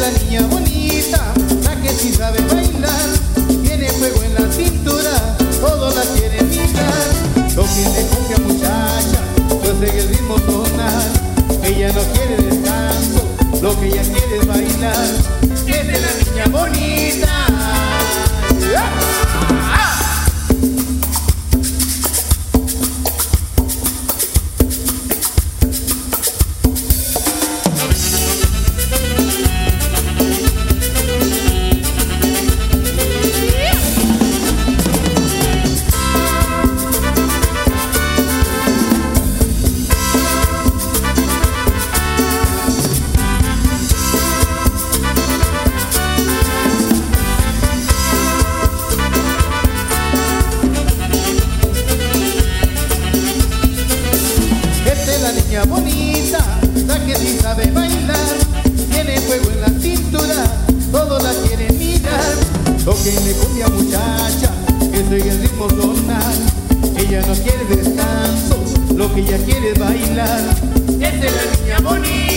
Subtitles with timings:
[0.00, 2.40] la niña bonita, la que sí sabe
[65.62, 68.64] Ella no quiere descanso,
[68.96, 70.56] lo que ella quiere es bailar.
[70.98, 72.29] Esa es la niña bonita.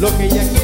[0.00, 0.57] Lo que ella quiere.